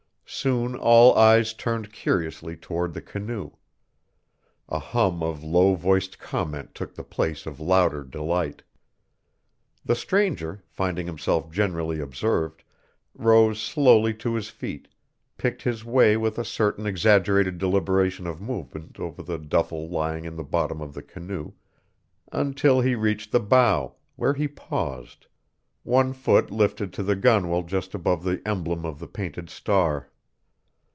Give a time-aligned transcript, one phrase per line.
[0.33, 3.51] Soon all eyes turned curiously toward the canoe.
[4.69, 8.63] A hum of low voiced comment took the place of louder delight.
[9.83, 12.63] The stranger, finding himself generally observed,
[13.13, 14.87] rose slowly to his feet,
[15.37, 20.37] picked his way with a certain exaggerated deliberation of movement over the duffel lying in
[20.37, 21.51] the bottom of the canoe,
[22.31, 25.27] until he reached the bow, where he paused,
[25.83, 30.07] one foot lifted to the gunwale just above the emblem of the painted star.